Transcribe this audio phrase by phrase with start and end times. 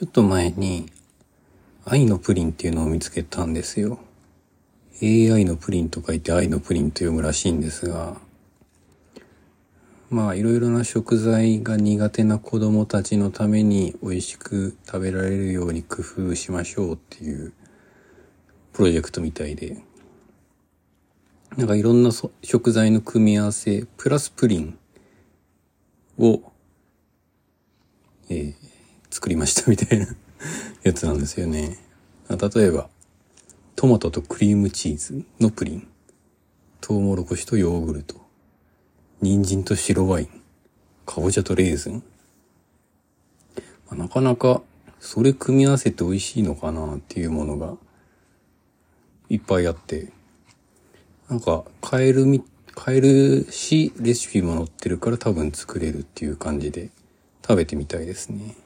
[0.00, 0.86] ちょっと前に
[1.84, 3.98] 愛のプリンっていうのを見つけたんですよ。
[5.02, 8.16] AI のプリンと書いて愛のプリンと読むらしいんですが、
[10.08, 17.52] まあいろいろな食材が苦手な子供たちのために美味しく食べられるように工夫しましょうっていう
[18.72, 19.76] プロジェクトみたいで、
[21.58, 22.10] なんかいろんな
[22.42, 24.78] 食材の組み合わせ、プラスプリン
[26.18, 26.40] を、
[28.30, 28.79] えー、
[29.20, 30.06] 作りましたみたいな
[30.82, 31.76] やつなんですよね。
[32.30, 32.88] 例えば、
[33.76, 35.86] トマトとクリームチーズのプリン、
[36.80, 38.16] トウモロコシとヨーグルト、
[39.20, 40.28] 人参と白ワイン、
[41.04, 42.02] かぼちゃとレーズン。
[43.90, 44.62] まあ、なかなか、
[45.00, 47.76] それ組み合わせて美味しいのかなっていうものが、
[49.28, 50.14] いっぱいあって、
[51.28, 52.42] なんか、買えるみ、
[52.74, 56.88] 買えるし、レシピも載ってるから多分作れるっていう感じで、
[57.42, 58.56] 食べてみたいですね。